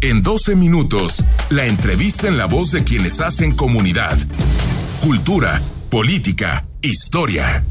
En 0.00 0.22
12 0.22 0.54
minutos, 0.54 1.24
la 1.50 1.66
entrevista 1.66 2.28
en 2.28 2.36
la 2.36 2.46
voz 2.46 2.70
de 2.70 2.84
quienes 2.84 3.20
hacen 3.20 3.50
comunidad. 3.50 4.16
Cultura, 5.02 5.60
política, 5.90 6.68
historia. 6.82 7.64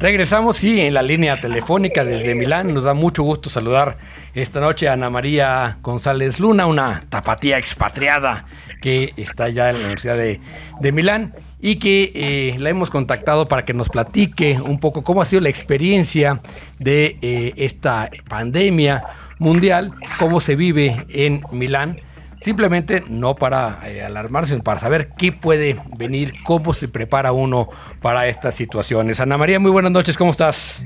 Regresamos, 0.00 0.58
sí, 0.58 0.80
en 0.80 0.94
la 0.94 1.02
línea 1.02 1.40
telefónica 1.40 2.04
desde 2.04 2.36
Milán. 2.36 2.72
Nos 2.72 2.84
da 2.84 2.94
mucho 2.94 3.24
gusto 3.24 3.50
saludar 3.50 3.96
esta 4.32 4.60
noche 4.60 4.88
a 4.88 4.92
Ana 4.92 5.10
María 5.10 5.78
González 5.82 6.38
Luna, 6.38 6.66
una 6.66 7.02
tapatía 7.08 7.58
expatriada 7.58 8.46
que 8.80 9.12
está 9.16 9.48
ya 9.48 9.70
en 9.70 9.74
la 9.74 9.80
Universidad 9.80 10.16
de, 10.16 10.40
de 10.78 10.92
Milán 10.92 11.34
y 11.60 11.80
que 11.80 12.12
eh, 12.14 12.56
la 12.60 12.70
hemos 12.70 12.90
contactado 12.90 13.48
para 13.48 13.64
que 13.64 13.74
nos 13.74 13.88
platique 13.88 14.60
un 14.60 14.78
poco 14.78 15.02
cómo 15.02 15.20
ha 15.20 15.26
sido 15.26 15.40
la 15.40 15.48
experiencia 15.48 16.42
de 16.78 17.16
eh, 17.20 17.54
esta 17.56 18.08
pandemia 18.28 19.02
mundial, 19.40 19.92
cómo 20.20 20.38
se 20.38 20.54
vive 20.54 20.96
en 21.08 21.42
Milán 21.50 22.00
simplemente 22.40 23.02
no 23.08 23.34
para 23.34 23.78
eh, 23.84 24.02
alarmarse, 24.02 24.52
sino 24.52 24.62
para 24.62 24.80
saber 24.80 25.10
qué 25.16 25.32
puede 25.32 25.80
venir, 25.96 26.34
cómo 26.44 26.74
se 26.74 26.88
prepara 26.88 27.32
uno 27.32 27.68
para 28.00 28.26
estas 28.26 28.54
situaciones. 28.54 29.20
Ana 29.20 29.36
María, 29.36 29.58
muy 29.58 29.70
buenas 29.70 29.92
noches, 29.92 30.16
¿cómo 30.16 30.30
estás? 30.30 30.82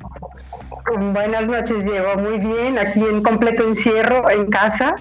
Buenas 0.96 1.46
noches, 1.46 1.84
Diego, 1.84 2.16
muy 2.16 2.38
bien, 2.38 2.78
aquí 2.78 3.00
en 3.00 3.22
completo 3.22 3.64
encierro 3.64 4.30
en 4.30 4.50
casa. 4.50 4.94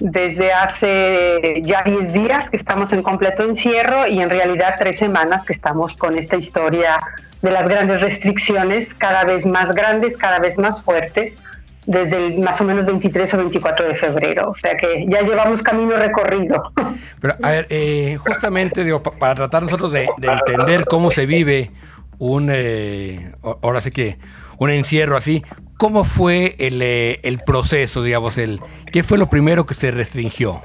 Desde 0.00 0.52
hace 0.52 1.60
ya 1.64 1.82
10 1.82 2.12
días 2.12 2.50
que 2.50 2.56
estamos 2.56 2.92
en 2.92 3.02
completo 3.02 3.42
encierro 3.42 4.06
y 4.06 4.20
en 4.20 4.30
realidad 4.30 4.76
tres 4.78 4.96
semanas 4.96 5.44
que 5.44 5.52
estamos 5.52 5.94
con 5.94 6.16
esta 6.16 6.36
historia 6.36 7.00
de 7.42 7.50
las 7.50 7.66
grandes 7.66 8.00
restricciones, 8.00 8.94
cada 8.94 9.24
vez 9.24 9.44
más 9.44 9.74
grandes, 9.74 10.16
cada 10.16 10.38
vez 10.38 10.56
más 10.56 10.82
fuertes 10.82 11.40
desde 11.88 12.26
el 12.26 12.38
más 12.40 12.60
o 12.60 12.64
menos 12.64 12.84
23 12.84 13.34
o 13.34 13.38
24 13.38 13.88
de 13.88 13.94
febrero. 13.94 14.50
O 14.50 14.54
sea 14.54 14.76
que 14.76 15.06
ya 15.08 15.22
llevamos 15.22 15.62
camino 15.62 15.96
recorrido. 15.96 16.72
Pero, 17.20 17.34
a 17.42 17.50
ver, 17.50 17.66
eh, 17.70 18.18
justamente 18.20 18.84
digo, 18.84 19.02
para 19.02 19.34
tratar 19.34 19.62
nosotros 19.62 19.90
de, 19.92 20.06
entender 20.20 20.84
cómo 20.84 21.10
se 21.10 21.24
vive 21.24 21.70
un, 22.18 22.50
eh, 22.52 23.32
ahora 23.62 23.80
sí 23.80 23.90
que, 23.90 24.18
un 24.58 24.70
encierro 24.70 25.16
así, 25.16 25.42
¿cómo 25.78 26.04
fue 26.04 26.56
el, 26.58 26.82
eh, 26.82 27.20
el 27.22 27.40
proceso, 27.40 28.02
digamos, 28.02 28.36
el, 28.36 28.60
qué 28.92 29.02
fue 29.02 29.16
lo 29.16 29.30
primero 29.30 29.64
que 29.64 29.74
se 29.74 29.90
restringió? 29.90 30.62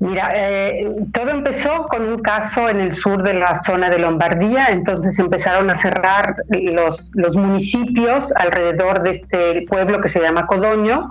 Mira, 0.00 0.32
eh, 0.36 0.86
todo 1.12 1.30
empezó 1.30 1.88
con 1.88 2.02
un 2.02 2.18
caso 2.20 2.68
en 2.68 2.80
el 2.80 2.94
sur 2.94 3.22
de 3.24 3.34
la 3.34 3.56
zona 3.56 3.90
de 3.90 3.98
Lombardía, 3.98 4.66
entonces 4.66 5.18
empezaron 5.18 5.70
a 5.70 5.74
cerrar 5.74 6.36
los, 6.48 7.10
los 7.16 7.36
municipios 7.36 8.32
alrededor 8.36 9.02
de 9.02 9.10
este 9.10 9.66
pueblo 9.68 10.00
que 10.00 10.08
se 10.08 10.20
llama 10.20 10.46
Codoño, 10.46 11.10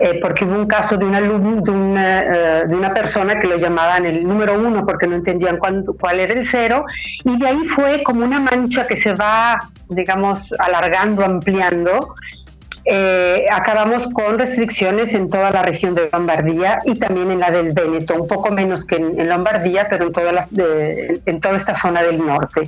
eh, 0.00 0.18
porque 0.20 0.44
hubo 0.44 0.54
un 0.54 0.66
caso 0.66 0.98
de, 0.98 1.04
una, 1.06 1.20
de, 1.22 1.30
una, 1.30 2.22
eh, 2.22 2.66
de 2.66 2.74
una 2.74 2.92
persona 2.92 3.38
que 3.38 3.46
lo 3.46 3.56
llamaban 3.56 4.04
el 4.04 4.22
número 4.22 4.58
uno 4.58 4.84
porque 4.84 5.06
no 5.06 5.16
entendían 5.16 5.58
cuál 5.58 6.20
era 6.20 6.34
el 6.34 6.46
cero, 6.46 6.84
y 7.24 7.38
de 7.38 7.46
ahí 7.46 7.64
fue 7.64 8.02
como 8.02 8.24
una 8.24 8.38
mancha 8.38 8.84
que 8.84 8.98
se 8.98 9.14
va, 9.14 9.58
digamos, 9.88 10.54
alargando, 10.58 11.24
ampliando, 11.24 12.14
eh, 12.84 13.46
acabamos 13.52 14.06
con 14.08 14.38
restricciones 14.38 15.14
en 15.14 15.28
toda 15.28 15.50
la 15.50 15.62
región 15.62 15.94
de 15.94 16.08
Lombardía 16.12 16.78
y 16.84 16.98
también 16.98 17.30
en 17.30 17.40
la 17.40 17.50
del 17.50 17.72
Véneto, 17.72 18.14
un 18.14 18.26
poco 18.26 18.50
menos 18.50 18.84
que 18.84 18.96
en, 18.96 19.28
Lombardía, 19.28 19.86
pero 19.88 20.06
en, 20.06 20.12
todas 20.12 20.32
las 20.32 20.52
en 20.52 21.40
toda 21.40 21.56
esta 21.56 21.74
zona 21.74 22.02
del 22.02 22.24
norte. 22.24 22.62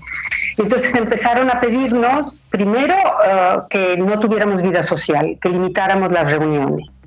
Entonces 0.58 0.94
empezaron 0.94 1.50
a 1.50 1.60
pedirnos, 1.60 2.42
primero, 2.50 2.94
eh, 2.94 3.58
que 3.70 3.96
no 3.96 4.20
tuviéramos 4.20 4.60
vida 4.60 4.82
social, 4.82 5.38
que 5.40 5.48
limitáramos 5.48 6.12
las 6.12 6.30
reuniones. 6.30 7.00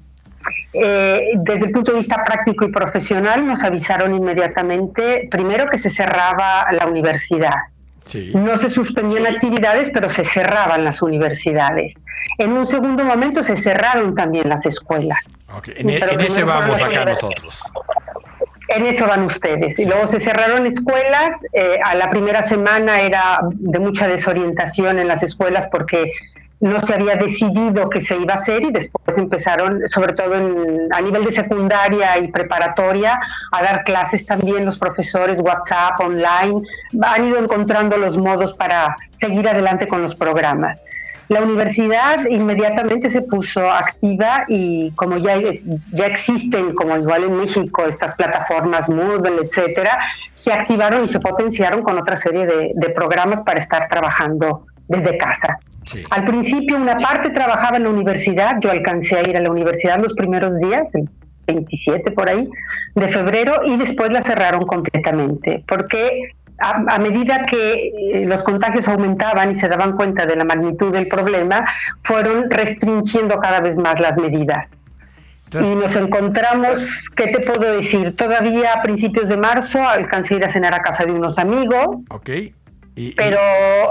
Eh, 0.73 1.31
desde 1.35 1.67
el 1.67 1.71
punto 1.71 1.91
de 1.91 1.97
vista 1.97 2.23
práctico 2.23 2.65
y 2.65 2.71
profesional 2.71 3.45
nos 3.45 3.63
avisaron 3.63 4.13
inmediatamente, 4.13 5.27
primero, 5.29 5.69
que 5.69 5.77
se 5.77 5.89
cerraba 5.89 6.65
la 6.71 6.87
universidad 6.87 7.53
no 8.33 8.57
se 8.57 8.69
suspendían 8.69 9.25
actividades, 9.25 9.89
pero 9.91 10.09
se 10.09 10.23
cerraban 10.23 10.83
las 10.83 11.01
universidades. 11.01 12.03
En 12.37 12.51
un 12.53 12.65
segundo 12.65 13.03
momento 13.03 13.43
se 13.43 13.55
cerraron 13.55 14.15
también 14.15 14.47
las 14.47 14.65
escuelas. 14.65 15.39
En, 15.75 15.89
e- 15.89 15.97
ese 15.97 16.43
vamos 16.43 16.81
acá 16.81 17.05
nosotros. 17.05 17.59
En 18.67 18.85
eso 18.85 19.07
van 19.07 19.23
ustedes. 19.23 19.77
Y 19.79 19.85
luego 19.85 20.07
se 20.07 20.19
cerraron 20.19 20.65
escuelas. 20.65 21.35
Eh, 21.53 21.77
a 21.83 21.95
la 21.95 22.09
primera 22.09 22.41
semana 22.41 23.01
era 23.01 23.39
de 23.51 23.79
mucha 23.79 24.07
desorientación 24.07 24.99
en 24.99 25.07
las 25.07 25.23
escuelas 25.23 25.67
porque 25.71 26.11
no 26.59 26.79
se 26.79 26.93
había 26.93 27.15
decidido 27.15 27.89
que 27.89 28.01
se 28.01 28.17
iba 28.17 28.33
a 28.33 28.37
hacer 28.37 28.63
y 28.63 28.71
después 28.71 29.17
empezaron, 29.17 29.87
sobre 29.87 30.13
todo 30.13 30.35
a 30.35 31.01
nivel 31.01 31.25
de 31.25 31.31
secundaria 31.31 32.17
y 32.17 32.31
preparatoria, 32.31 33.19
a 33.51 33.61
dar 33.61 33.83
clases 33.83 34.25
también 34.25 34.65
los 34.65 34.77
profesores, 34.77 35.39
WhatsApp, 35.39 35.99
online, 35.99 36.61
han 37.01 37.27
ido 37.27 37.39
encontrando 37.39 37.97
los 37.97 38.17
modos 38.17 38.53
para 38.53 38.95
seguir 39.13 39.47
adelante 39.47 39.87
con 39.87 40.01
los 40.01 40.15
programas. 40.15 40.83
La 41.27 41.41
universidad 41.41 42.23
inmediatamente 42.29 43.09
se 43.09 43.23
puso 43.23 43.71
activa 43.71 44.45
y 44.47 44.91
como 44.91 45.17
ya, 45.17 45.35
ya 45.91 46.05
existen, 46.05 46.75
como 46.75 46.95
igual 46.97 47.23
en 47.23 47.37
México, 47.37 47.83
estas 47.83 48.13
plataformas 48.13 48.89
Moodle, 48.89 49.41
etcétera, 49.43 49.99
se 50.33 50.53
activaron 50.53 51.05
y 51.05 51.07
se 51.07 51.19
potenciaron 51.19 51.81
con 51.81 51.97
otra 51.97 52.15
serie 52.15 52.45
de 52.75 52.89
programas 52.91 53.41
para 53.41 53.57
estar 53.57 53.87
trabajando 53.87 54.67
desde 54.87 55.17
casa. 55.17 55.59
Al 56.09 56.25
principio 56.25 56.77
una 56.77 56.97
parte 56.97 57.29
trabajaba 57.29 57.77
en 57.77 57.83
la 57.83 57.89
universidad, 57.89 58.59
yo 58.59 58.71
alcancé 58.71 59.17
a 59.17 59.21
ir 59.21 59.37
a 59.37 59.41
la 59.41 59.51
universidad 59.51 59.99
los 59.99 60.13
primeros 60.13 60.57
días, 60.59 60.95
el 60.95 61.07
27 61.47 62.11
por 62.11 62.27
ahí, 62.29 62.49
de 62.95 63.07
febrero, 63.07 63.61
y 63.65 63.77
después 63.77 64.11
la 64.11 64.21
cerraron 64.21 64.65
completamente, 64.65 65.63
porque 65.67 66.29
a, 66.57 66.97
medida 66.99 67.45
que 67.45 67.91
eh, 68.13 68.25
los 68.25 68.41
contagios 68.41 68.87
aumentaban 68.87 69.51
y 69.51 69.55
se 69.55 69.67
daban 69.67 69.95
cuenta 69.95 70.25
de 70.25 70.35
la 70.35 70.43
magnitud 70.43 70.91
del 70.91 71.07
problema, 71.07 71.65
fueron 72.01 72.49
restringiendo 72.49 73.39
cada 73.39 73.59
vez 73.59 73.77
más 73.77 73.99
las 73.99 74.17
medidas. 74.17 74.75
Y 75.53 75.75
nos 75.75 75.95
encontramos, 75.95 77.09
¿qué 77.15 77.27
te 77.27 77.39
puedo 77.39 77.77
decir? 77.77 78.15
Todavía 78.15 78.73
a 78.73 78.81
principios 78.81 79.29
de 79.29 79.37
marzo 79.37 79.87
alcancé 79.87 80.33
a 80.33 80.37
ir 80.37 80.45
a 80.45 80.49
cenar 80.49 80.73
a 80.73 80.81
casa 80.81 81.05
de 81.05 81.11
unos 81.11 81.37
amigos. 81.37 82.05
Okay 82.09 82.53
pero 83.15 83.39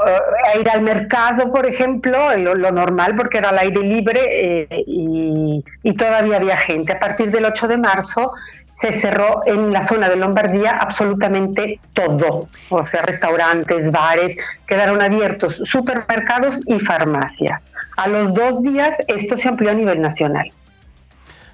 eh, 0.07 0.61
ir 0.61 0.71
al 0.71 0.81
mercado, 0.81 1.53
por 1.53 1.67
ejemplo, 1.67 2.35
lo, 2.37 2.73
normal 2.73 3.15
porque 3.17 3.39
era 3.39 3.51
al 3.51 3.59
aire 3.59 3.81
libre 3.81 4.21
eh, 4.23 4.85
y, 4.87 5.63
todavía 5.97 6.37
había 6.39 6.57
gente. 6.57 6.93
A 6.93 6.99
partir 6.99 7.31
del 7.31 7.45
8 7.45 7.69
de 7.69 7.77
marzo 7.77 8.33
se 8.73 8.93
cerró 8.93 9.43
en 9.47 9.73
la 9.73 9.87
zona 9.87 10.09
de 10.09 10.17
Lombardía 10.17 10.73
absolutamente 10.73 11.79
todo, 11.93 12.49
o 12.71 12.85
sea, 12.85 13.03
restaurantes, 13.03 13.91
bares, 13.91 14.37
quedaron 14.67 15.01
abiertos, 15.01 15.63
supermercados 15.65 16.61
y 16.67 16.81
farmacias. 16.81 17.73
A 17.97 18.09
los 18.09 18.35
dos 18.35 18.63
días 18.63 18.97
esto 19.07 19.37
se 19.37 19.49
amplió 19.49 19.71
a 19.71 19.75
nivel 19.75 20.01
nacional. 20.01 20.51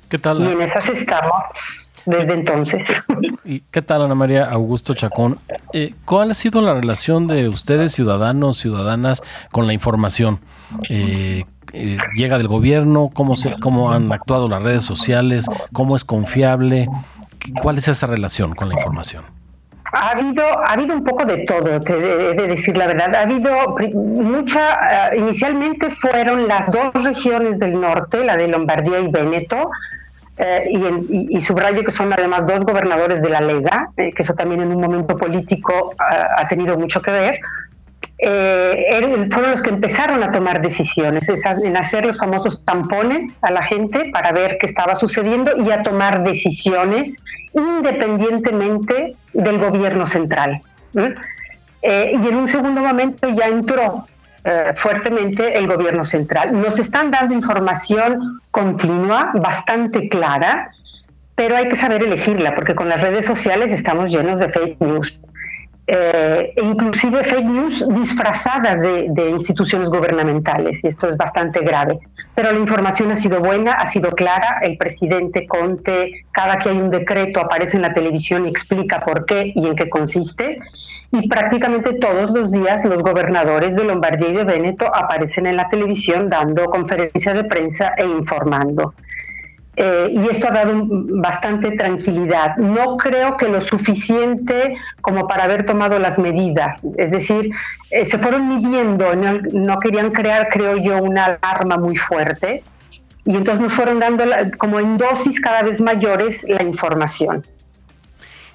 ¿Qué 0.09 0.19
tal? 0.19 0.41
Y 0.41 0.53
en 0.53 0.63
esas 0.63 0.89
estamos 0.89 1.43
desde 2.07 2.33
entonces. 2.33 2.87
¿Y 3.45 3.61
qué 3.71 3.83
tal, 3.83 4.03
Ana 4.03 4.15
María 4.15 4.45
Augusto 4.45 4.95
Chacón? 4.95 5.39
Eh, 5.73 5.95
¿Cuál 6.05 6.31
ha 6.31 6.35
sido 6.35 6.63
la 6.63 6.75
relación 6.75 7.27
de 7.27 7.49
ustedes, 7.49 7.93
ciudadanos, 7.93 8.57
ciudadanas, 8.57 9.23
con 9.51 9.67
la 9.67 9.73
información? 9.73 10.41
Eh, 10.89 11.45
eh, 11.73 11.97
¿Llega 12.15 12.39
del 12.39 12.49
gobierno? 12.49 13.11
¿Cómo, 13.13 13.37
se, 13.37 13.59
¿Cómo 13.61 13.93
han 13.93 14.11
actuado 14.13 14.49
las 14.49 14.63
redes 14.63 14.83
sociales? 14.83 15.47
¿Cómo 15.73 15.97
es 15.97 16.05
confiable? 16.05 16.89
¿Cuál 17.63 17.79
es 17.79 17.89
esa 17.89 18.07
relación 18.07 18.55
con 18.55 18.69
la 18.69 18.75
información? 18.75 19.25
Ha 19.93 20.11
habido, 20.11 20.45
ha 20.45 20.73
habido 20.73 20.95
un 20.95 21.03
poco 21.03 21.25
de 21.25 21.39
todo, 21.39 21.81
te 21.81 21.93
he 21.95 22.35
de 22.35 22.47
decir 22.47 22.77
la 22.77 22.87
verdad. 22.87 23.13
Ha 23.13 23.23
habido 23.23 23.51
mucha, 23.93 25.11
inicialmente 25.17 25.91
fueron 25.91 26.47
las 26.47 26.71
dos 26.71 27.05
regiones 27.05 27.59
del 27.59 27.81
norte, 27.81 28.25
la 28.25 28.37
de 28.37 28.47
Lombardía 28.47 29.01
y 29.01 29.09
Véneto, 29.09 29.69
eh, 30.43 31.07
y, 31.11 31.39
subrayo 31.43 31.85
que 31.85 31.91
son 31.91 32.11
además 32.15 32.47
dos 32.47 32.65
gobernadores 32.65 33.21
de 33.21 33.29
la 33.29 33.43
Lega, 33.43 33.91
eh, 33.99 34.11
que 34.15 34.23
eso 34.23 34.33
también 34.35 34.63
en 34.63 34.69
un 34.75 34.81
momento 34.81 35.15
político 35.15 35.95
ha 35.99 36.49
tenido 36.49 36.79
mucho 36.79 37.03
que 37.03 37.11
ver, 37.11 37.41
eh, 38.17 39.29
fueron 39.31 39.51
los 39.51 39.61
que 39.61 39.69
empezaron 39.69 40.23
a 40.23 40.33
tomar 40.33 40.63
decisiones, 40.63 41.29
en 41.29 41.77
hacer 41.77 42.07
los 42.07 42.17
famosos 42.19 42.65
tampones 42.65 43.39
a 43.43 43.51
la 43.51 43.63
gente 43.65 44.11
para 44.15 44.33
ver 44.33 44.57
qué 44.59 44.67
estaba 44.67 44.97
sucediendo 44.97 45.53
y 45.59 45.71
a 45.73 45.83
tomar 45.83 46.25
decisiones 46.25 47.19
independientemente 47.53 49.15
del 49.35 49.59
gobierno 49.59 50.07
central. 50.07 50.63
y 51.83 52.29
en 52.29 52.35
un 52.35 52.49
segundo 52.49 52.81
momento 52.81 53.29
ya 53.29 53.47
entró 53.47 54.07
eh, 54.45 54.73
fuertemente 54.77 55.59
el 55.59 55.67
gobierno 55.67 56.05
central. 56.05 56.59
Nos 56.61 56.79
están 56.79 57.11
dando 57.11 57.35
información 57.35 58.41
continua, 58.51 59.33
bastante 59.35 60.09
clara, 60.09 60.71
pero 61.35 61.57
hay 61.57 61.69
que 61.69 61.77
saber 61.77 62.03
elegirla, 62.03 62.55
porque 62.55 62.75
con 62.75 62.89
las 62.89 63.01
redes 63.01 63.27
sociales 63.27 63.73
estamos 63.73 64.11
llenos 64.11 64.41
de 64.41 64.49
fake 64.49 64.81
news. 64.81 65.23
Eh, 65.93 66.53
e 66.55 66.63
inclusive 66.63 67.25
fake 67.25 67.47
news 67.47 67.85
disfrazadas 67.89 68.81
de, 68.81 69.31
instituciones 69.31 69.89
gubernamentales, 69.89 70.85
y 70.85 70.87
esto 70.87 71.09
es 71.09 71.17
bastante 71.17 71.61
grave. 71.61 71.99
Pero 72.37 72.53
la 72.53 72.59
información 72.61 73.11
ha 73.11 73.17
sido 73.17 73.41
buena, 73.41 73.73
ha 73.73 73.87
sido 73.87 74.13
clara, 74.13 74.61
el 74.63 74.77
presidente 74.77 75.49
Conte, 75.49 76.27
cada 76.31 76.59
que 76.59 76.69
hay 76.69 76.77
un 76.77 76.91
decreto, 76.91 77.41
aparece 77.41 77.77
en 77.77 77.83
la 77.83 77.93
televisión 77.93 78.47
y 78.47 78.51
explica 78.51 79.01
por 79.05 79.27
qué 79.27 79.53
y 79.53 79.67
en 79.67 79.75
qué 79.75 79.91
consiste, 79.91 80.61
y 81.11 81.29
prácticamente 81.29 81.95
todos 81.95 82.31
los 82.31 82.53
días 82.53 82.85
los 82.85 83.03
gobernadores 83.03 83.75
de 83.75 83.83
Lombardía 83.83 84.29
y 84.29 84.37
de 84.37 84.45
Véneto 84.45 84.95
aparecen 84.95 85.47
en 85.47 85.57
la 85.57 85.67
televisión 85.67 86.31
dando 86.31 86.67
conferencias 86.67 87.35
de 87.35 87.43
prensa 87.43 87.95
e 87.97 88.05
informando. 88.05 88.95
Eh, 89.83 90.13
y 90.15 90.29
esto 90.29 90.47
ha 90.49 90.51
dado 90.51 90.83
bastante 90.85 91.71
tranquilidad. 91.71 92.55
No 92.59 92.99
creo 92.99 93.39
que 93.39 93.49
lo 93.49 93.63
suficiente 93.63 94.75
como 95.01 95.27
para 95.27 95.45
haber 95.45 95.65
tomado 95.65 95.99
las 95.99 96.19
medidas. 96.19 96.87
Es 96.99 97.11
decir, 97.11 97.51
eh, 97.91 98.05
se 98.05 98.19
fueron 98.19 98.47
midiendo, 98.47 99.15
no, 99.15 99.81
querían 99.81 100.11
crear, 100.11 100.49
creo 100.51 100.77
yo, 100.77 100.99
una 100.99 101.39
alarma 101.43 101.79
muy 101.79 101.97
fuerte. 101.97 102.63
Y 103.25 103.37
entonces 103.37 103.63
nos 103.63 103.73
fueron 103.73 104.01
dando 104.01 104.25
como 104.59 104.81
en 104.81 104.99
dosis 104.99 105.41
cada 105.41 105.63
vez 105.63 105.81
mayores 105.81 106.45
la 106.47 106.63
información. 106.63 107.43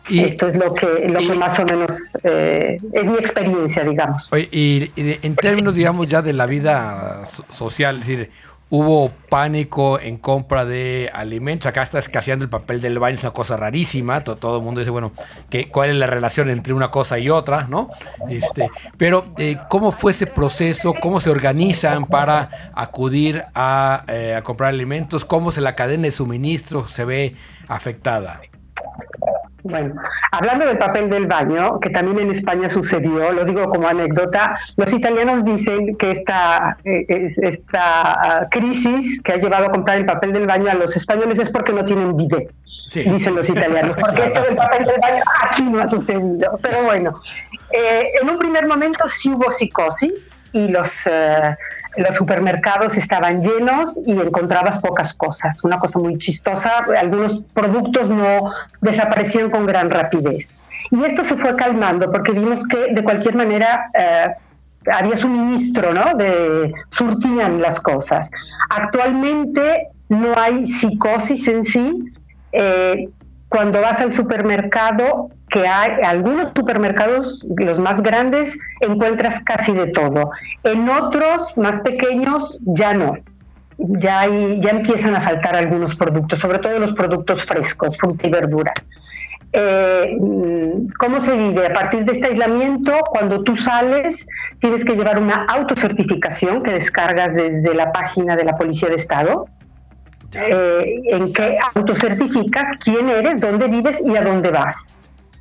Y, 0.07 0.19
Esto 0.19 0.45
es 0.45 0.56
lo 0.56 0.75
que, 0.75 1.07
lo 1.07 1.18
que 1.22 1.33
más 1.33 1.57
o 1.57 1.66
menos 1.66 2.13
eh, 2.24 2.77
es 2.94 3.06
mi 3.07 3.18
experiencia, 3.18 3.83
digamos. 3.83 4.30
y, 4.31 4.92
y, 4.95 5.19
en 5.24 5.36
términos, 5.36 5.74
digamos, 5.74 6.07
ya 6.07 6.22
de 6.22 6.33
la 6.33 6.45
vida 6.45 7.24
social, 7.50 7.95
es 7.95 8.01
decir, 8.01 8.31
Hubo 8.69 9.12
pánico 9.29 10.00
en 10.00 10.17
compra 10.17 10.65
de 10.65 11.12
alimentos. 11.13 11.67
Acá 11.67 11.83
está 11.83 12.00
escaseando 12.00 12.44
el 12.44 12.50
papel 12.50 12.81
del 12.81 12.97
baño, 12.97 13.15
es 13.15 13.23
una 13.23 13.31
cosa 13.31 13.56
rarísima. 13.57 14.23
Todo, 14.23 14.57
el 14.57 14.63
mundo 14.63 14.81
dice, 14.81 14.89
bueno, 14.89 15.12
¿qué, 15.50 15.69
¿cuál 15.69 15.91
es 15.91 15.95
la 15.95 16.07
relación 16.07 16.50
entre 16.50 16.73
una 16.73 16.89
cosa 16.89 17.19
y 17.19 17.29
otra? 17.29 17.67
¿no? 17.69 17.89
Este, 18.27 18.69
pero, 18.97 19.25
eh, 19.38 19.57
¿cómo 19.69 19.91
fue 19.91 20.13
ese 20.13 20.25
proceso? 20.25 20.94
¿Cómo 21.00 21.21
se 21.21 21.29
organizan 21.29 22.06
para 22.06 22.71
acudir 22.73 23.45
a, 23.53 24.03
eh, 24.07 24.35
a 24.35 24.41
comprar 24.41 24.69
alimentos? 24.69 25.25
¿Cómo 25.25 25.51
se 25.51 25.62
la 25.62 25.73
cadena 25.73 26.03
de 26.03 26.12
suministro 26.12 26.88
se 26.88 27.06
ve 27.06 27.35
afectada? 27.67 28.41
Bueno, 29.67 29.95
hablando 30.31 30.67
del 30.67 30.77
papel 30.77 31.09
del 31.09 31.25
baño, 31.25 31.79
que 31.79 31.89
también 31.89 32.19
en 32.19 32.29
España 32.29 32.69
sucedió, 32.69 33.31
lo 33.31 33.45
digo 33.45 33.67
como 33.67 33.88
anécdota, 33.88 34.59
los 34.77 34.94
italianos 34.94 35.44
dicen 35.44 35.97
que 35.97 36.12
esta, 36.12 36.77
eh, 36.83 37.06
esta 37.41 38.12
ah, 38.13 38.47
crisis 38.51 39.19
que 39.23 39.33
ha 39.33 39.38
llevado 39.38 39.65
a 39.65 39.71
comprar 39.71 39.97
el 39.97 40.06
papel 40.06 40.33
del 40.33 40.45
baño 40.45 40.69
a 40.69 40.75
los 40.75 40.95
españoles 40.95 41.39
es 41.39 41.50
porque 41.50 41.73
no 41.73 41.83
tienen 41.83 42.15
bidet. 42.15 42.51
dicen 42.94 43.33
los 43.33 43.50
italianos, 43.50 43.95
porque 44.00 44.25
esto 44.25 44.44
del 44.44 44.56
papel 44.56 44.85
del 44.85 45.00
baño 45.01 45.23
aquí 45.41 45.63
no 45.63 45.81
ha 45.81 45.88
sucedido. 45.88 46.59
Pero 46.62 46.83
bueno, 46.83 47.19
eh, 47.71 48.12
en 48.21 48.29
un 48.29 48.38
primer 48.38 48.67
momento 48.67 49.09
sí 49.09 49.31
hubo 49.31 49.51
psicosis 49.51 50.29
y 50.51 50.67
los, 50.67 51.07
eh, 51.07 51.57
los 51.97 52.15
supermercados 52.15 52.97
estaban 52.97 53.42
llenos 53.42 54.00
y 54.06 54.12
encontrabas 54.12 54.80
pocas 54.80 55.13
cosas. 55.13 55.63
Una 55.63 55.80
cosa 55.80 56.00
muy 56.00 56.18
chistosa, 56.18 56.86
algunos 57.00 57.39
productos 57.53 58.09
no 58.09 58.51
desaparecían 58.81 59.50
con 59.50 59.65
gran 59.65 59.89
rapidez. 59.89 60.53
Y 60.92 61.03
esto 61.03 61.24
se 61.24 61.36
fue 61.36 61.56
calmando 61.56 62.12
porque 62.12 62.31
vimos 62.31 62.65
que 62.68 62.94
de 62.94 63.03
cualquier 63.03 63.36
manera 63.36 63.89
eh, 63.97 64.27
había 64.92 65.18
suministro, 65.18 65.94
¿no? 65.94 66.13
De, 66.15 66.74
surtían 66.89 67.62
las 67.62 67.80
cosas. 67.80 68.30
Actualmente 68.69 69.88
no 70.09 70.33
hay 70.38 70.68
psicosis 70.68 71.48
en 71.48 71.63
sí. 71.63 72.13
Eh, 72.51 73.09
cuando 73.50 73.81
vas 73.81 74.01
al 74.01 74.13
supermercado, 74.13 75.30
que 75.56 75.66
hay 75.66 76.02
algunos 76.04 76.52
supermercados, 76.54 77.46
los 77.56 77.80
más 77.80 78.04
grandes, 78.04 78.57
encuentras 78.81 79.40
casi 79.40 79.72
de 79.72 79.88
todo. 79.88 80.31
En 80.66 80.90
otros, 80.90 81.57
más 81.57 81.80
pequeños, 81.80 82.57
ya 82.66 82.94
no. 82.94 83.18
Ya, 83.78 84.28
ya 84.28 84.69
empiezan 84.72 85.16
a 85.16 85.22
faltar 85.22 85.56
algunos 85.56 85.96
productos, 85.96 86.40
sobre 86.40 86.60
todo 86.60 86.78
los 86.78 86.92
productos 86.92 87.46
frescos, 87.46 87.98
fruta 87.98 88.28
y 88.28 88.31
verdura. 88.31 88.74
Eh, 89.54 90.18
¿Cómo 91.00 91.22
se 91.22 91.38
vive? 91.38 91.68
A 91.68 91.74
partir 91.74 92.04
de 92.04 92.12
este 92.12 92.28
aislamiento, 92.28 92.92
cuando 93.10 93.42
tú 93.44 93.56
sales, 93.56 94.28
tienes 94.60 94.84
que 94.84 94.94
llevar 94.94 95.18
una 95.19 95.46
autocertificación 95.46 96.63
que 96.63 96.72
descargas 96.72 97.34
desde 97.34 97.74
la 97.74 97.94
página 97.94 98.36
de 98.36 98.44
la 98.44 98.58
Policía 98.58 98.90
de 98.90 98.96
Estado 98.96 99.46
eh, 100.34 101.01
en 101.12 101.31
que 101.31 101.58
autocertificas 101.75 102.68
quién 102.84 103.08
eres, 103.08 103.40
dónde 103.40 103.69
vives 103.69 104.01
y 104.06 104.18
a 104.18 104.22
dónde 104.22 104.51
vas 104.51 104.94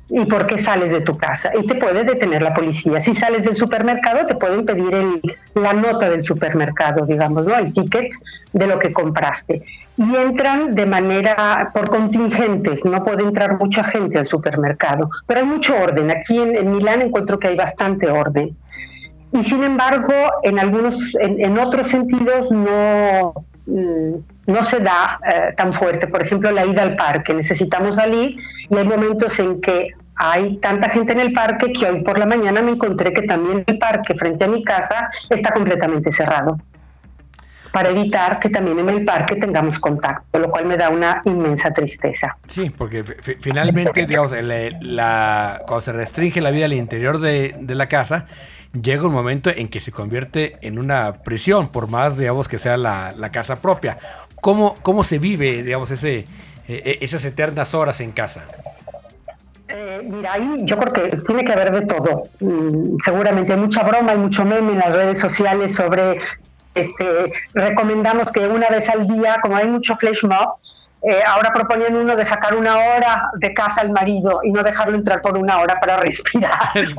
y 0.09 0.25
por 0.25 0.45
qué 0.45 0.61
sales 0.61 0.91
de 0.91 1.01
tu 1.01 1.17
casa. 1.17 1.51
Y 1.59 1.65
te 1.65 1.75
puede 1.75 2.03
detener 2.03 2.41
la 2.41 2.53
policía. 2.53 2.99
Si 3.01 3.15
sales 3.15 3.45
del 3.45 3.57
supermercado, 3.57 4.25
te 4.25 4.35
pueden 4.35 4.65
pedir 4.65 5.19
la 5.55 5.73
nota 5.73 6.09
del 6.09 6.23
supermercado, 6.23 7.05
digamos, 7.05 7.47
¿no? 7.47 7.55
El 7.55 7.73
ticket 7.73 8.11
de 8.53 8.67
lo 8.67 8.77
que 8.77 8.93
compraste. 8.93 9.63
Y 9.97 10.15
entran 10.15 10.75
de 10.75 10.85
manera 10.85 11.71
por 11.73 11.89
contingentes, 11.89 12.85
no 12.85 13.01
puede 13.03 13.23
entrar 13.23 13.57
mucha 13.57 13.83
gente 13.83 14.19
al 14.19 14.27
supermercado, 14.27 15.09
pero 15.25 15.39
hay 15.39 15.45
mucho 15.45 15.75
orden. 15.75 16.11
Aquí 16.11 16.37
en, 16.37 16.71
Milán 16.71 17.01
encuentro 17.01 17.39
que 17.39 17.47
hay 17.47 17.55
bastante 17.55 18.09
orden. 18.09 18.55
Y 19.31 19.43
sin 19.43 19.63
embargo, 19.63 20.13
en 20.43 20.59
algunos, 20.59 21.15
en 21.19 21.59
otros 21.59 21.87
sentidos 21.87 22.51
no, 22.51 23.33
no 23.67 24.63
se 24.63 24.79
da 24.79 25.19
eh, 25.27 25.53
tan 25.55 25.73
fuerte. 25.73 26.07
Por 26.07 26.21
ejemplo, 26.21 26.51
la 26.51 26.65
ida 26.65 26.83
al 26.83 26.95
parque. 26.95 27.33
Necesitamos 27.33 27.95
salir 27.95 28.37
y 28.69 28.75
hay 28.75 28.85
momentos 28.85 29.39
en 29.39 29.59
que 29.61 29.93
hay 30.15 30.57
tanta 30.57 30.89
gente 30.89 31.11
en 31.11 31.19
el 31.19 31.33
parque 31.33 31.73
que 31.73 31.85
hoy 31.85 32.01
por 32.01 32.17
la 32.17 32.25
mañana 32.25 32.61
me 32.61 32.71
encontré 32.71 33.11
que 33.11 33.23
también 33.23 33.63
el 33.67 33.77
parque 33.77 34.15
frente 34.15 34.45
a 34.45 34.47
mi 34.47 34.63
casa 34.63 35.09
está 35.29 35.51
completamente 35.51 36.11
cerrado 36.11 36.57
para 37.75 37.89
evitar 37.89 38.39
que 38.39 38.49
también 38.49 38.79
en 38.79 38.87
el 38.87 39.03
parque 39.03 39.35
tengamos 39.35 39.79
contacto, 39.79 40.39
lo 40.39 40.49
cual 40.49 40.65
me 40.65 40.77
da 40.77 40.87
una 40.87 41.21
inmensa 41.25 41.73
tristeza. 41.73 42.37
Sí, 42.47 42.69
porque 42.69 43.03
finalmente, 43.41 44.05
digamos, 44.05 44.31
la, 44.31 45.61
cuando 45.67 45.81
se 45.81 45.91
restringe 45.91 46.39
la 46.39 46.51
vida 46.51 46.63
al 46.63 46.71
interior 46.71 47.19
de, 47.19 47.53
de 47.59 47.75
la 47.75 47.87
casa, 47.87 48.27
llega 48.81 49.05
un 49.05 49.13
momento 49.13 49.49
en 49.53 49.67
que 49.67 49.81
se 49.81 49.91
convierte 49.91 50.57
en 50.61 50.79
una 50.79 51.13
prisión, 51.23 51.69
por 51.69 51.89
más, 51.89 52.17
digamos, 52.17 52.47
que 52.47 52.59
sea 52.59 52.77
la, 52.77 53.29
casa 53.31 53.57
propia. 53.57 53.97
¿Cómo, 54.41 54.75
¿Cómo 54.81 55.03
se 55.03 55.19
vive, 55.19 55.63
digamos, 55.63 55.91
ese, 55.91 56.19
eh, 56.19 56.25
eh, 56.67 56.97
esas 57.01 57.23
eternas 57.25 57.73
horas 57.73 57.99
en 57.99 58.11
casa? 58.11 58.43
Eh, 59.67 60.01
mira, 60.03 60.33
ahí 60.33 60.61
yo 60.63 60.77
creo 60.77 60.93
que 60.93 61.17
tiene 61.17 61.43
que 61.43 61.51
haber 61.51 61.71
de 61.71 61.85
todo. 61.85 62.23
Mm, 62.39 62.97
seguramente 63.03 63.53
hay 63.53 63.59
mucha 63.59 63.83
broma, 63.83 64.11
hay 64.11 64.19
mucho 64.19 64.45
meme 64.45 64.73
en 64.73 64.79
las 64.79 64.93
redes 64.93 65.19
sociales 65.19 65.73
sobre, 65.73 66.19
este, 66.75 67.33
recomendamos 67.53 68.31
que 68.31 68.47
una 68.47 68.69
vez 68.69 68.87
al 68.89 69.07
día, 69.07 69.37
como 69.41 69.55
hay 69.55 69.67
mucho 69.67 69.95
flash 69.95 70.23
mob, 70.23 70.55
eh, 71.07 71.21
ahora 71.23 71.53
proponen 71.53 71.95
uno 71.95 72.15
de 72.15 72.25
sacar 72.25 72.55
una 72.55 72.77
hora 72.77 73.29
de 73.35 73.53
casa 73.53 73.81
al 73.81 73.91
marido 73.91 74.39
y 74.43 74.51
no 74.51 74.63
dejarlo 74.63 74.95
entrar 74.95 75.21
por 75.21 75.37
una 75.37 75.59
hora 75.59 75.79
para 75.79 75.97
respirar. 75.97 76.57
Este 76.75 76.95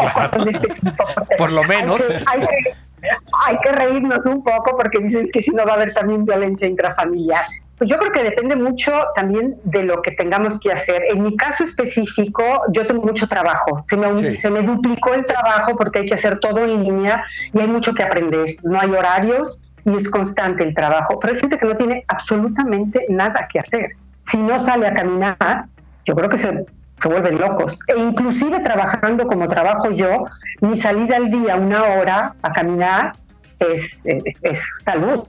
por 1.36 1.50
lo 1.50 1.64
menos. 1.64 2.00
Hay 2.26 3.58
que, 3.58 3.72
reírnos 3.72 4.24
un 4.26 4.44
poco 4.44 4.76
porque 4.76 4.98
dicen 4.98 5.28
que 5.32 5.42
si 5.42 5.50
no 5.50 5.64
va 5.64 5.72
a 5.72 5.74
haber 5.76 5.92
también 5.92 6.24
violencia 6.24 6.68
intrafamiliar. 6.68 7.44
Pues 7.78 7.90
yo 7.90 7.98
creo 7.98 8.12
que 8.12 8.22
depende 8.22 8.56
mucho 8.56 8.92
también 9.14 9.56
de 9.64 9.82
lo 9.82 10.00
que 10.02 10.12
tengamos 10.12 10.58
que 10.60 10.72
hacer. 10.72 11.02
En 11.10 11.22
mi 11.22 11.36
caso 11.36 11.64
específico, 11.64 12.42
yo 12.72 12.86
tengo 12.86 13.02
mucho 13.02 13.26
trabajo. 13.26 13.82
Se 13.84 13.96
me, 13.96 14.32
se 14.32 14.50
me 14.50 14.62
duplicó 14.62 15.14
el 15.14 15.24
trabajo 15.24 15.76
porque 15.76 16.00
hay 16.00 16.06
que 16.06 16.14
hacer 16.14 16.38
todo 16.38 16.64
en 16.64 16.82
línea 16.84 17.24
y 17.52 17.60
hay 17.60 17.66
mucho 17.66 17.92
que 17.92 18.04
aprender. 18.04 18.56
No 18.62 18.80
hay 18.80 18.90
horarios 18.90 19.60
y 19.86 19.96
es 19.96 20.08
constante 20.10 20.64
el 20.64 20.74
trabajo. 20.74 21.18
Pero 21.20 21.34
hay 21.34 21.40
gente 21.40 21.58
que 21.58 21.66
no 21.66 21.76
tiene 21.76 22.04
absolutamente 22.08 23.06
nada 23.08 23.48
que 23.48 23.60
hacer. 23.60 23.86
Si 24.20 24.36
no 24.36 24.58
sale 24.58 24.88
a 24.88 24.94
caminar, 24.94 25.66
yo 26.04 26.14
creo 26.14 26.28
que 26.28 26.38
se, 26.38 26.66
se 27.00 27.08
vuelven 27.08 27.38
locos. 27.38 27.78
E 27.86 27.96
inclusive 27.96 28.60
trabajando 28.60 29.26
como 29.26 29.46
trabajo 29.46 29.90
yo, 29.90 30.26
mi 30.60 30.76
salida 30.76 31.16
al 31.16 31.30
día 31.30 31.56
una 31.56 31.84
hora 31.84 32.34
a 32.42 32.52
caminar 32.52 33.12
es, 33.60 34.00
es, 34.04 34.60
salud. 34.80 35.24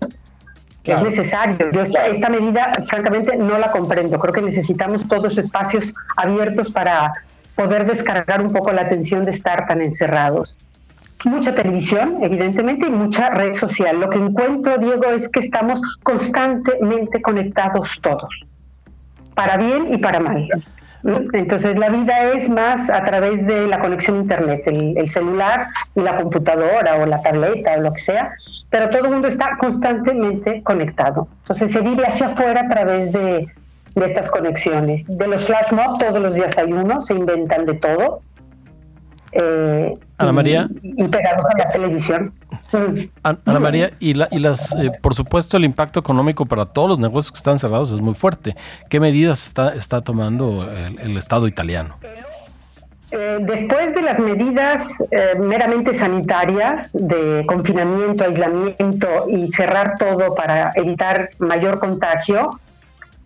Es 0.84 1.04
necesario. 1.04 1.70
Yo 1.72 1.82
esta, 1.82 2.08
esta 2.08 2.30
medida, 2.30 2.72
francamente, 2.88 3.36
no 3.36 3.60
la 3.60 3.72
comprendo. 3.72 4.18
Creo 4.20 4.34
que 4.34 4.42
necesitamos 4.42 5.08
todos 5.08 5.38
espacios 5.38 5.94
abiertos 6.16 6.72
para 6.72 7.12
poder 7.56 7.86
descargar 7.86 8.42
un 8.42 8.54
poco 8.54 8.72
la 8.72 8.84
atención 8.84 9.26
de 9.26 9.32
estar 9.32 9.68
tan 9.68 9.82
encerrados 9.82 10.58
mucha 11.26 11.54
televisión, 11.56 12.18
evidentemente, 12.22 12.88
y 12.88 12.92
mucha 12.92 13.30
red 13.32 13.54
social. 13.54 14.00
Lo 14.00 14.10
que 14.10 14.20
encuentro, 14.20 14.78
Diego, 14.78 15.06
es 15.06 15.30
que 15.30 15.40
estamos 15.40 15.82
constantemente 16.04 17.22
conectados 17.22 18.00
todos, 18.02 18.46
para 19.36 19.58
bien 19.58 19.94
y 19.94 19.98
para 19.98 20.20
mal. 20.20 20.48
Entonces 21.34 21.78
la 21.78 21.90
vida 21.90 22.34
es 22.34 22.50
más 22.50 22.90
a 22.90 23.04
través 23.06 23.46
de 23.46 23.68
la 23.68 23.80
conexión 23.80 24.18
a 24.18 24.22
Internet, 24.22 24.64
el, 24.66 25.10
celular 25.10 25.68
y 25.96 26.02
la 26.02 26.18
computadora 26.18 26.98
o 26.98 27.06
la 27.06 27.22
tableta 27.22 27.76
o 27.78 27.82
lo 27.82 27.94
que 27.94 28.02
sea, 28.02 28.34
pero 28.70 28.90
todo 28.90 29.06
el 29.06 29.12
mundo 29.12 29.28
está 29.28 29.56
constantemente 29.58 30.62
conectado. 30.64 31.28
Entonces 31.44 31.72
se 31.72 31.82
vive 31.82 32.06
hacia 32.06 32.28
afuera 32.28 32.62
a 32.62 32.68
través 32.68 33.14
de, 33.14 33.48
de 33.96 34.06
estas 34.06 34.30
conexiones. 34.30 35.06
De 35.08 35.28
los 35.28 35.46
flash 35.46 35.72
mob 35.72 36.00
todos 36.00 36.20
los 36.20 36.34
días 36.34 36.58
hay 36.58 36.74
uno, 36.74 37.02
se 37.02 37.14
inventan 37.14 37.66
de 37.66 37.76
todo 37.76 38.22
eh, 39.32 39.98
Ana 40.18 40.32
María. 40.32 40.68
Y, 40.82 41.08
pegados 41.08 41.46
a 41.46 41.58
la 41.58 41.72
televisión. 41.72 42.34
Ana 43.24 43.60
María, 43.60 43.92
y, 44.00 44.14
la, 44.14 44.28
y 44.32 44.40
las, 44.40 44.74
eh, 44.76 44.92
por 45.02 45.14
supuesto, 45.14 45.58
el 45.58 45.66
impacto 45.66 46.00
económico 46.00 46.46
para 46.46 46.66
todos 46.66 46.90
los 46.90 47.00
negocios 47.00 47.32
que 47.32 47.38
están 47.38 47.60
cerrados 47.60 47.92
es 47.92 48.02
muy 48.02 48.16
fuerte. 48.16 48.56
¿Qué 48.90 49.00
medidas 49.00 49.46
está, 49.46 49.74
está 49.76 50.02
tomando 50.02 50.70
el, 50.72 51.18
Estado 51.18 51.48
italiano? 51.48 51.96
Eh, 53.12 53.38
después 53.42 53.96
de 53.96 54.02
las 54.02 54.20
medidas 54.20 54.88
meramente 55.40 55.94
sanitarias 55.94 56.92
de 56.94 57.46
confinamiento, 57.48 58.24
aislamiento 58.24 59.08
y 59.30 59.48
cerrar 59.48 59.98
todo 59.98 60.36
para 60.36 60.72
evitar 60.76 61.30
mayor 61.40 61.80
contagio, 61.80 62.60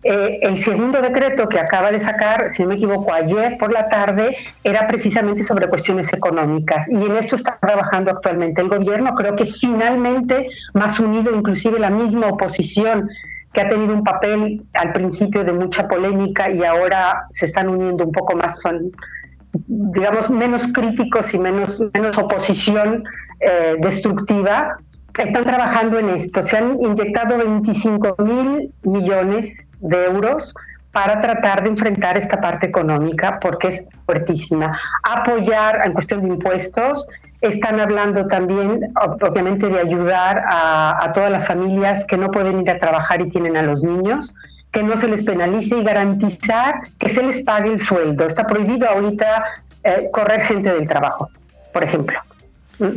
eh, 0.04 0.40
el 0.42 0.60
segundo 0.60 1.00
decreto 1.00 1.48
que 1.48 1.60
acaba 1.60 1.92
de 1.92 2.00
sacar, 2.00 2.50
si 2.50 2.62
no 2.62 2.70
me 2.70 2.74
equivoco, 2.74 3.12
ayer 3.12 3.56
por 3.56 3.72
la 3.72 3.88
tarde, 3.88 4.36
era 4.64 4.88
precisamente 4.88 5.44
sobre 5.44 5.68
cuestiones 5.68 6.12
económicas. 6.12 6.88
Y 6.88 6.96
en 6.96 7.16
esto 7.16 7.36
está 7.36 7.56
trabajando 7.60 8.10
actualmente 8.10 8.60
el 8.60 8.68
gobierno. 8.68 9.14
Creo 9.14 9.36
que 9.36 9.46
finalmente, 9.46 10.48
más 10.74 10.98
unido, 10.98 11.34
inclusive 11.34 11.78
la 11.78 11.90
misma 11.90 12.28
oposición 12.28 13.08
que 13.52 13.60
ha 13.60 13.68
tenido 13.68 13.94
un 13.94 14.02
papel 14.02 14.64
al 14.72 14.92
principio 14.92 15.44
de 15.44 15.52
mucha 15.52 15.86
polémica 15.86 16.50
y 16.50 16.64
ahora 16.64 17.26
se 17.30 17.46
están 17.46 17.68
uniendo 17.68 18.04
un 18.04 18.12
poco 18.12 18.34
más, 18.34 18.58
son, 18.60 18.90
digamos, 19.52 20.30
menos 20.30 20.66
críticos 20.72 21.32
y 21.34 21.38
menos, 21.38 21.80
menos 21.92 22.16
oposición 22.18 23.04
eh, 23.40 23.76
destructiva, 23.78 24.78
están 25.16 25.44
trabajando 25.44 25.98
en 25.98 26.08
esto. 26.08 26.42
Se 26.42 26.56
han 26.56 26.82
inyectado 26.82 27.36
25 27.36 28.16
mil 28.24 28.72
millones 28.82 29.66
de 29.82 30.06
euros 30.06 30.54
para 30.92 31.20
tratar 31.20 31.62
de 31.62 31.70
enfrentar 31.70 32.16
esta 32.16 32.40
parte 32.40 32.66
económica 32.66 33.38
porque 33.40 33.68
es 33.68 33.84
fuertísima. 34.06 34.78
Apoyar 35.02 35.82
en 35.84 35.92
cuestión 35.94 36.22
de 36.22 36.28
impuestos, 36.28 37.08
están 37.40 37.80
hablando 37.80 38.26
también, 38.28 38.92
obviamente, 39.20 39.68
de 39.68 39.80
ayudar 39.80 40.44
a, 40.46 41.10
todas 41.14 41.30
las 41.30 41.46
familias 41.46 42.04
que 42.06 42.16
no 42.16 42.30
pueden 42.30 42.60
ir 42.60 42.70
a 42.70 42.78
trabajar 42.78 43.20
y 43.20 43.30
tienen 43.30 43.56
a 43.56 43.62
los 43.62 43.82
niños, 43.82 44.34
que 44.70 44.82
no 44.82 44.96
se 44.96 45.08
les 45.08 45.22
penalice 45.22 45.76
y 45.76 45.82
garantizar 45.82 46.74
que 46.98 47.08
se 47.08 47.22
les 47.22 47.42
pague 47.42 47.72
el 47.72 47.80
sueldo. 47.80 48.26
Está 48.26 48.46
prohibido 48.46 48.88
ahorita 48.88 49.44
eh, 49.82 50.04
correr 50.12 50.42
gente 50.42 50.72
del 50.72 50.86
trabajo, 50.86 51.28
por 51.72 51.82
ejemplo 51.82 52.18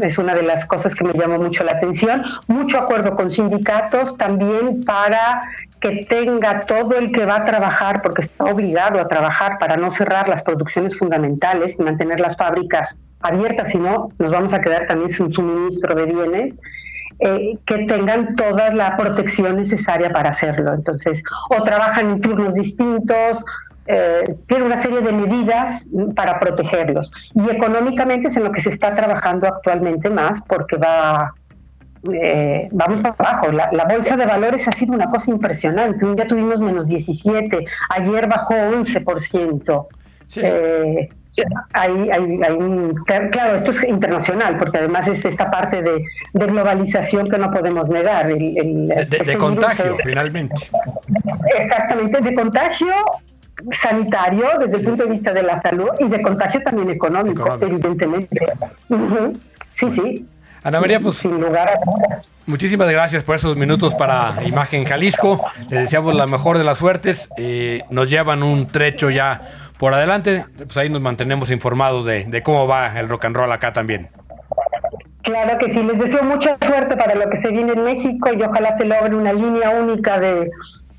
es 0.01 0.17
una 0.17 0.35
de 0.35 0.43
las 0.43 0.65
cosas 0.65 0.95
que 0.95 1.03
me 1.03 1.13
llamó 1.13 1.37
mucho 1.37 1.63
la 1.63 1.73
atención. 1.73 2.23
Mucho 2.47 2.79
acuerdo 2.79 3.15
con 3.15 3.29
sindicatos 3.31 4.17
también 4.17 4.83
para 4.83 5.41
que 5.79 6.05
tenga 6.09 6.61
todo 6.61 6.97
el 6.97 7.11
que 7.11 7.25
va 7.25 7.37
a 7.37 7.45
trabajar, 7.45 8.01
porque 8.01 8.23
está 8.23 8.45
obligado 8.45 8.99
a 8.99 9.07
trabajar 9.07 9.57
para 9.59 9.77
no 9.77 9.89
cerrar 9.91 10.29
las 10.29 10.43
producciones 10.43 10.97
fundamentales 10.97 11.77
y 11.79 11.83
mantener 11.83 12.19
las 12.19 12.35
fábricas 12.35 12.97
abiertas, 13.21 13.69
si 13.69 13.77
no, 13.77 14.09
nos 14.19 14.31
vamos 14.31 14.53
a 14.53 14.61
quedar 14.61 14.85
también 14.85 15.09
sin 15.09 15.31
suministro 15.31 15.95
de 15.95 16.05
bienes. 16.05 16.55
Eh, 17.19 17.57
que 17.65 17.85
tengan 17.85 18.35
toda 18.35 18.71
la 18.71 18.97
protección 18.97 19.55
necesaria 19.55 20.09
para 20.09 20.31
hacerlo. 20.31 20.73
Entonces, 20.73 21.23
o 21.49 21.63
trabajan 21.63 22.09
en 22.09 22.21
turnos 22.21 22.55
distintos, 22.55 23.41
eh, 23.87 24.35
tiene 24.47 24.63
una 24.63 24.81
serie 24.81 25.01
de 25.01 25.11
medidas 25.11 25.83
para 26.15 26.39
protegerlos. 26.39 27.11
Y 27.35 27.49
económicamente 27.49 28.29
es 28.29 28.37
en 28.37 28.45
lo 28.45 28.51
que 28.51 28.61
se 28.61 28.69
está 28.69 28.95
trabajando 28.95 29.47
actualmente 29.47 30.09
más 30.09 30.41
porque 30.47 30.77
va, 30.77 31.33
eh, 32.11 32.67
vamos 32.71 33.01
para 33.01 33.15
abajo. 33.17 33.51
La, 33.51 33.85
bolsa 33.85 34.17
de 34.17 34.25
valores 34.25 34.67
ha 34.67 34.71
sido 34.71 34.93
una 34.93 35.09
cosa 35.09 35.29
impresionante. 35.29 36.03
Un 36.05 36.15
día 36.15 36.27
tuvimos 36.27 36.59
menos 36.59 36.87
17, 36.87 37.65
ayer 37.89 38.27
bajó 38.27 38.55
11%. 38.55 39.87
Eh, 40.37 41.09
hay, 41.73 42.09
claro, 43.31 43.55
esto 43.55 43.71
es 43.71 43.83
internacional, 43.83 44.57
porque 44.57 44.77
además 44.77 45.07
es 45.07 45.23
esta 45.25 45.51
parte 45.51 45.83
de, 45.83 46.01
globalización 46.33 47.29
que 47.29 47.37
no 47.37 47.51
podemos 47.51 47.89
negar. 47.89 48.31
El, 48.31 48.87
de, 48.87 49.07
este 49.11 49.37
contagio, 49.37 49.93
finalmente. 49.95 50.55
Exactamente, 51.59 52.21
de 52.21 52.33
contagio 52.33 52.95
sanitario 53.71 54.45
desde 54.59 54.77
el 54.77 54.83
punto 54.83 55.03
de 55.03 55.09
vista 55.09 55.33
de 55.33 55.43
la 55.43 55.57
salud 55.57 55.89
y 55.99 56.07
de 56.07 56.21
contagio 56.21 56.61
también 56.61 56.89
económico, 56.89 57.57
evidentemente. 57.61 58.53
Sí, 59.69 59.89
sí. 59.91 60.25
Ana 60.63 60.79
María, 60.79 60.99
pues 60.99 61.17
sin 61.17 61.39
lugar 61.39 61.69
a 61.69 61.79
Muchísimas 62.47 62.89
gracias 62.89 63.23
por 63.23 63.35
esos 63.35 63.57
minutos 63.57 63.93
para 63.95 64.35
Imagen 64.45 64.85
Jalisco. 64.85 65.43
Le 65.69 65.81
deseamos 65.81 66.15
la 66.15 66.27
mejor 66.27 66.57
de 66.57 66.63
las 66.63 66.77
suertes. 66.77 67.27
Eh, 67.37 67.81
nos 67.89 68.09
llevan 68.09 68.43
un 68.43 68.67
trecho 68.67 69.09
ya 69.09 69.41
por 69.77 69.93
adelante. 69.93 70.45
Pues 70.57 70.77
ahí 70.77 70.89
nos 70.89 71.01
mantenemos 71.01 71.49
informados 71.49 72.05
de, 72.05 72.25
de 72.25 72.43
cómo 72.43 72.67
va 72.67 72.99
el 72.99 73.09
rock 73.09 73.25
and 73.25 73.35
roll 73.35 73.51
acá 73.51 73.73
también. 73.73 74.09
Claro 75.23 75.57
que 75.57 75.73
sí, 75.73 75.81
les 75.81 75.97
deseo 75.97 76.23
mucha 76.23 76.55
suerte 76.61 76.95
para 76.95 77.15
lo 77.15 77.27
que 77.31 77.37
se 77.37 77.49
viene 77.49 77.73
en 77.73 77.83
México 77.83 78.29
y 78.31 78.43
ojalá 78.43 78.77
se 78.77 78.85
logre 78.85 79.15
una 79.15 79.33
línea 79.33 79.71
única 79.71 80.19
de, 80.19 80.51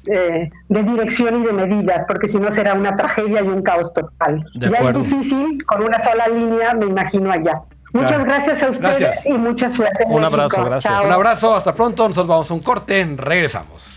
eh, 0.09 0.51
de 0.69 0.83
dirección 0.83 1.43
y 1.43 1.47
de 1.47 1.53
medidas, 1.53 2.05
porque 2.07 2.29
si 2.29 2.39
no 2.39 2.51
será 2.51 2.75
una 2.75 2.97
tragedia 2.97 3.43
y 3.43 3.49
un 3.49 3.63
caos 3.63 3.93
total. 3.93 4.45
ya 4.55 4.69
es 4.69 4.95
difícil, 4.95 5.65
con 5.67 5.83
una 5.83 5.99
sola 6.01 6.29
línea, 6.29 6.75
me 6.75 6.87
imagino 6.87 7.31
allá. 7.31 7.63
Muchas 7.93 8.25
gracias 8.25 8.63
a 8.63 8.71
ustedes 8.71 9.25
y 9.25 9.33
mucha 9.33 9.71
suerte. 9.71 10.05
Un 10.07 10.25
abrazo, 10.25 10.65
gracias. 10.65 11.05
Un 11.07 11.13
abrazo, 11.13 11.55
hasta 11.55 11.75
pronto. 11.75 12.03
Nosotros 12.03 12.27
vamos 12.27 12.51
a 12.51 12.55
un 12.55 12.61
corte, 12.61 13.07
regresamos. 13.17 13.96